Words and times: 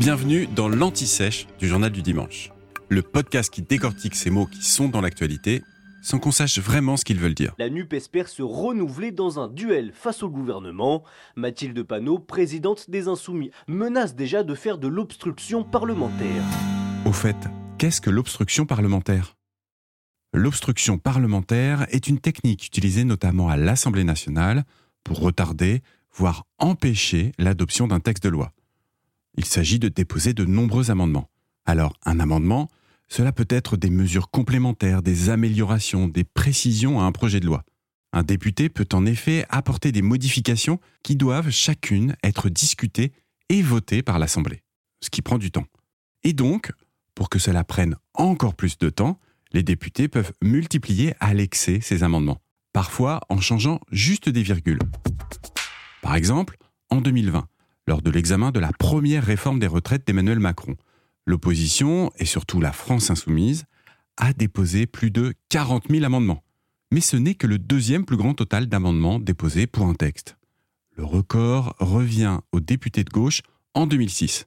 Bienvenue 0.00 0.46
dans 0.46 0.70
l'Anti-Sèche 0.70 1.46
du 1.58 1.68
Journal 1.68 1.92
du 1.92 2.00
Dimanche, 2.00 2.50
le 2.88 3.02
podcast 3.02 3.52
qui 3.52 3.60
décortique 3.60 4.14
ces 4.14 4.30
mots 4.30 4.46
qui 4.46 4.64
sont 4.64 4.88
dans 4.88 5.02
l'actualité 5.02 5.62
sans 6.00 6.18
qu'on 6.18 6.30
sache 6.30 6.58
vraiment 6.58 6.96
ce 6.96 7.04
qu'ils 7.04 7.18
veulent 7.18 7.34
dire. 7.34 7.54
La 7.58 7.68
NUP 7.68 7.92
espère 7.92 8.28
se 8.28 8.40
renouveler 8.40 9.10
dans 9.10 9.40
un 9.40 9.48
duel 9.48 9.92
face 9.92 10.22
au 10.22 10.30
gouvernement. 10.30 11.04
Mathilde 11.36 11.82
Panot, 11.82 12.18
présidente 12.18 12.88
des 12.88 13.08
Insoumis, 13.08 13.50
menace 13.68 14.14
déjà 14.14 14.42
de 14.42 14.54
faire 14.54 14.78
de 14.78 14.88
l'obstruction 14.88 15.64
parlementaire. 15.64 16.44
Au 17.04 17.12
fait, 17.12 17.36
qu'est-ce 17.76 18.00
que 18.00 18.08
l'obstruction 18.08 18.64
parlementaire? 18.64 19.36
L'obstruction 20.32 20.96
parlementaire 20.96 21.84
est 21.90 22.06
une 22.06 22.20
technique 22.20 22.64
utilisée 22.64 23.04
notamment 23.04 23.50
à 23.50 23.58
l'Assemblée 23.58 24.04
nationale 24.04 24.64
pour 25.04 25.20
retarder, 25.20 25.82
voire 26.10 26.46
empêcher 26.58 27.32
l'adoption 27.38 27.86
d'un 27.86 28.00
texte 28.00 28.24
de 28.24 28.30
loi. 28.30 28.54
Il 29.36 29.44
s'agit 29.44 29.78
de 29.78 29.88
déposer 29.88 30.34
de 30.34 30.44
nombreux 30.44 30.90
amendements. 30.90 31.30
Alors, 31.66 31.94
un 32.04 32.20
amendement, 32.20 32.68
cela 33.08 33.32
peut 33.32 33.46
être 33.48 33.76
des 33.76 33.90
mesures 33.90 34.30
complémentaires, 34.30 35.02
des 35.02 35.30
améliorations, 35.30 36.08
des 36.08 36.24
précisions 36.24 37.00
à 37.00 37.04
un 37.04 37.12
projet 37.12 37.40
de 37.40 37.46
loi. 37.46 37.64
Un 38.12 38.22
député 38.22 38.68
peut 38.68 38.88
en 38.92 39.06
effet 39.06 39.44
apporter 39.48 39.92
des 39.92 40.02
modifications 40.02 40.80
qui 41.02 41.16
doivent 41.16 41.50
chacune 41.50 42.16
être 42.24 42.48
discutées 42.48 43.12
et 43.48 43.62
votées 43.62 44.02
par 44.02 44.18
l'Assemblée, 44.18 44.62
ce 45.00 45.10
qui 45.10 45.22
prend 45.22 45.38
du 45.38 45.50
temps. 45.50 45.66
Et 46.24 46.32
donc, 46.32 46.72
pour 47.14 47.28
que 47.28 47.38
cela 47.38 47.64
prenne 47.64 47.96
encore 48.14 48.54
plus 48.54 48.78
de 48.78 48.90
temps, 48.90 49.18
les 49.52 49.62
députés 49.62 50.08
peuvent 50.08 50.32
multiplier 50.42 51.14
à 51.20 51.34
l'excès 51.34 51.80
ces 51.80 52.02
amendements, 52.02 52.40
parfois 52.72 53.20
en 53.28 53.40
changeant 53.40 53.80
juste 53.90 54.28
des 54.28 54.42
virgules. 54.42 54.80
Par 56.02 56.14
exemple, 56.14 56.56
en 56.90 57.00
2020, 57.00 57.46
lors 57.90 58.02
de 58.02 58.10
l'examen 58.12 58.52
de 58.52 58.60
la 58.60 58.70
première 58.70 59.24
réforme 59.24 59.58
des 59.58 59.66
retraites 59.66 60.06
d'Emmanuel 60.06 60.38
Macron, 60.38 60.76
L'opposition, 61.26 62.12
et 62.20 62.24
surtout 62.24 62.60
la 62.60 62.70
France 62.70 63.10
insoumise, 63.10 63.64
a 64.16 64.32
déposé 64.32 64.86
plus 64.86 65.10
de 65.10 65.34
40 65.48 65.88
000 65.90 66.04
amendements. 66.04 66.44
Mais 66.92 67.00
ce 67.00 67.16
n'est 67.16 67.34
que 67.34 67.48
le 67.48 67.58
deuxième 67.58 68.04
plus 68.04 68.16
grand 68.16 68.34
total 68.34 68.68
d'amendements 68.68 69.18
déposés 69.18 69.66
pour 69.66 69.86
un 69.86 69.94
texte. 69.94 70.36
Le 70.96 71.04
record 71.04 71.74
revient 71.80 72.38
aux 72.52 72.60
députés 72.60 73.02
de 73.02 73.10
gauche 73.10 73.42
en 73.74 73.88
2006. 73.88 74.46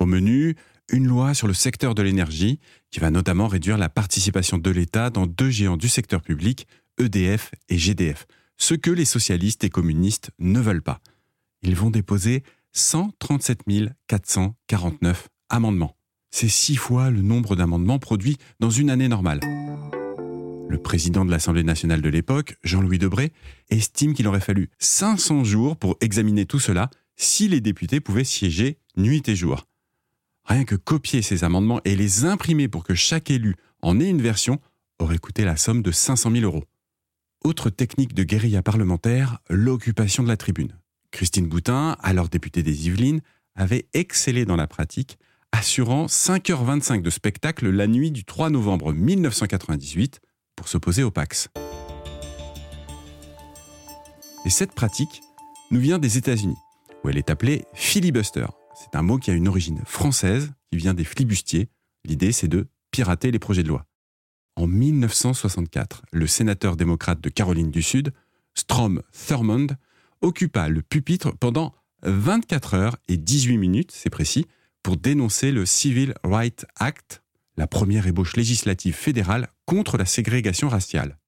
Au 0.00 0.06
menu, 0.06 0.56
une 0.90 1.06
loi 1.06 1.32
sur 1.32 1.46
le 1.46 1.54
secteur 1.54 1.94
de 1.94 2.02
l'énergie 2.02 2.58
qui 2.90 2.98
va 2.98 3.12
notamment 3.12 3.46
réduire 3.46 3.78
la 3.78 3.88
participation 3.88 4.58
de 4.58 4.70
l'État 4.70 5.10
dans 5.10 5.28
deux 5.28 5.50
géants 5.50 5.76
du 5.76 5.88
secteur 5.88 6.22
public, 6.22 6.66
EDF 6.98 7.52
et 7.68 7.78
GDF, 7.78 8.26
ce 8.56 8.74
que 8.74 8.90
les 8.90 9.04
socialistes 9.04 9.62
et 9.62 9.70
communistes 9.70 10.32
ne 10.40 10.58
veulent 10.58 10.82
pas. 10.82 11.00
Ils 11.62 11.76
vont 11.76 11.90
déposer 11.90 12.42
137 12.72 13.62
449 14.06 15.28
amendements. 15.48 15.96
C'est 16.30 16.48
six 16.48 16.76
fois 16.76 17.10
le 17.10 17.22
nombre 17.22 17.56
d'amendements 17.56 17.98
produits 17.98 18.36
dans 18.60 18.70
une 18.70 18.90
année 18.90 19.08
normale. 19.08 19.40
Le 20.68 20.78
président 20.78 21.24
de 21.24 21.32
l'Assemblée 21.32 21.64
nationale 21.64 22.00
de 22.00 22.08
l'époque, 22.08 22.54
Jean-Louis 22.62 22.98
Debré, 22.98 23.32
estime 23.70 24.14
qu'il 24.14 24.28
aurait 24.28 24.40
fallu 24.40 24.70
500 24.78 25.42
jours 25.42 25.76
pour 25.76 25.96
examiner 26.00 26.46
tout 26.46 26.60
cela 26.60 26.90
si 27.16 27.48
les 27.48 27.60
députés 27.60 28.00
pouvaient 28.00 28.24
siéger 28.24 28.78
nuit 28.96 29.28
et 29.28 29.34
jour. 29.34 29.66
Rien 30.44 30.64
que 30.64 30.76
copier 30.76 31.22
ces 31.22 31.42
amendements 31.42 31.80
et 31.84 31.96
les 31.96 32.24
imprimer 32.24 32.68
pour 32.68 32.84
que 32.84 32.94
chaque 32.94 33.30
élu 33.30 33.56
en 33.82 33.98
ait 33.98 34.08
une 34.08 34.22
version 34.22 34.60
aurait 35.00 35.18
coûté 35.18 35.44
la 35.44 35.56
somme 35.56 35.82
de 35.82 35.90
500 35.90 36.30
000 36.30 36.44
euros. 36.44 36.64
Autre 37.42 37.70
technique 37.70 38.14
de 38.14 38.22
guérilla 38.22 38.62
parlementaire, 38.62 39.38
l'occupation 39.48 40.22
de 40.22 40.28
la 40.28 40.36
tribune. 40.36 40.79
Christine 41.10 41.48
Boutin, 41.48 41.96
alors 42.02 42.28
députée 42.28 42.62
des 42.62 42.86
Yvelines, 42.86 43.20
avait 43.54 43.86
excellé 43.94 44.44
dans 44.44 44.56
la 44.56 44.66
pratique 44.66 45.18
assurant 45.52 46.06
5h25 46.06 47.02
de 47.02 47.10
spectacle 47.10 47.68
la 47.68 47.86
nuit 47.86 48.10
du 48.10 48.24
3 48.24 48.50
novembre 48.50 48.92
1998 48.92 50.20
pour 50.56 50.68
s'opposer 50.68 51.02
au 51.02 51.10
Pax. 51.10 51.48
Et 54.46 54.50
cette 54.50 54.72
pratique 54.72 55.20
nous 55.70 55.80
vient 55.80 55.98
des 55.98 56.16
États-Unis, 56.16 56.56
où 57.02 57.08
elle 57.08 57.18
est 57.18 57.30
appelée 57.30 57.64
filibuster. 57.74 58.46
C'est 58.74 58.96
un 58.96 59.02
mot 59.02 59.18
qui 59.18 59.30
a 59.30 59.34
une 59.34 59.48
origine 59.48 59.82
française, 59.84 60.52
qui 60.70 60.78
vient 60.78 60.94
des 60.94 61.04
flibustiers. 61.04 61.68
L'idée, 62.04 62.32
c'est 62.32 62.48
de 62.48 62.68
pirater 62.90 63.30
les 63.30 63.38
projets 63.38 63.62
de 63.62 63.68
loi. 63.68 63.86
En 64.56 64.66
1964, 64.66 66.02
le 66.12 66.26
sénateur 66.26 66.76
démocrate 66.76 67.20
de 67.20 67.28
Caroline 67.28 67.70
du 67.70 67.82
Sud, 67.82 68.12
Strom 68.54 69.02
Thurmond, 69.12 69.68
occupa 70.22 70.68
le 70.68 70.82
pupitre 70.82 71.36
pendant 71.36 71.74
24 72.02 72.74
heures 72.74 72.96
et 73.08 73.16
18 73.16 73.58
minutes, 73.58 73.92
c'est 73.92 74.10
précis, 74.10 74.46
pour 74.82 74.96
dénoncer 74.96 75.52
le 75.52 75.66
Civil 75.66 76.14
Rights 76.24 76.66
Act, 76.78 77.22
la 77.56 77.66
première 77.66 78.06
ébauche 78.06 78.36
législative 78.36 78.94
fédérale 78.94 79.48
contre 79.66 79.98
la 79.98 80.06
ségrégation 80.06 80.68
raciale. 80.68 81.18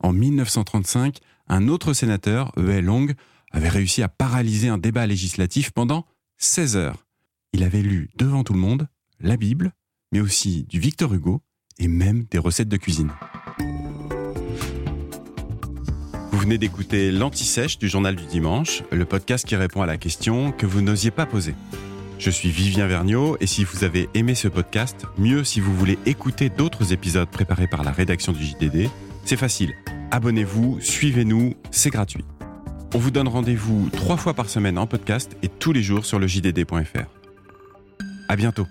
En 0.00 0.12
1935, 0.12 1.18
un 1.48 1.68
autre 1.68 1.92
sénateur, 1.92 2.52
E. 2.58 2.80
Long, 2.80 3.08
avait 3.52 3.68
réussi 3.68 4.02
à 4.02 4.08
paralyser 4.08 4.68
un 4.68 4.78
débat 4.78 5.06
législatif 5.06 5.70
pendant 5.70 6.04
16 6.38 6.76
heures. 6.76 7.06
Il 7.52 7.62
avait 7.62 7.82
lu 7.82 8.10
devant 8.16 8.44
tout 8.44 8.52
le 8.52 8.58
monde 8.58 8.88
la 9.20 9.36
Bible, 9.36 9.72
mais 10.12 10.20
aussi 10.20 10.64
du 10.64 10.80
Victor 10.80 11.14
Hugo 11.14 11.40
et 11.78 11.88
même 11.88 12.24
des 12.24 12.38
recettes 12.38 12.68
de 12.68 12.76
cuisine. 12.76 13.12
Vous 16.34 16.40
venez 16.40 16.58
d'écouter 16.58 17.12
l'Anti-Sèche 17.12 17.78
du 17.78 17.88
Journal 17.88 18.16
du 18.16 18.24
Dimanche, 18.24 18.82
le 18.90 19.04
podcast 19.04 19.46
qui 19.46 19.54
répond 19.54 19.82
à 19.82 19.86
la 19.86 19.96
question 19.96 20.50
que 20.50 20.66
vous 20.66 20.80
n'osiez 20.80 21.12
pas 21.12 21.26
poser. 21.26 21.54
Je 22.18 22.28
suis 22.28 22.50
Vivien 22.50 22.88
Vergniaud 22.88 23.36
et 23.40 23.46
si 23.46 23.62
vous 23.62 23.84
avez 23.84 24.08
aimé 24.14 24.34
ce 24.34 24.48
podcast, 24.48 25.06
mieux 25.16 25.44
si 25.44 25.60
vous 25.60 25.72
voulez 25.72 25.96
écouter 26.06 26.48
d'autres 26.50 26.92
épisodes 26.92 27.28
préparés 27.28 27.68
par 27.68 27.84
la 27.84 27.92
rédaction 27.92 28.32
du 28.32 28.44
JDD, 28.44 28.90
c'est 29.24 29.36
facile. 29.36 29.74
Abonnez-vous, 30.10 30.80
suivez-nous, 30.80 31.54
c'est 31.70 31.90
gratuit. 31.90 32.24
On 32.96 32.98
vous 32.98 33.12
donne 33.12 33.28
rendez-vous 33.28 33.88
trois 33.90 34.16
fois 34.16 34.34
par 34.34 34.48
semaine 34.48 34.76
en 34.76 34.88
podcast 34.88 35.36
et 35.44 35.48
tous 35.48 35.72
les 35.72 35.84
jours 35.84 36.04
sur 36.04 36.18
le 36.18 36.26
JDD.fr. 36.26 37.06
À 38.28 38.34
bientôt. 38.34 38.66